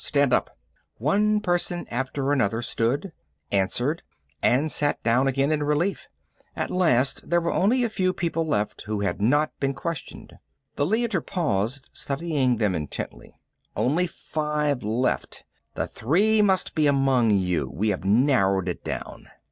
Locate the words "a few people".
7.83-8.43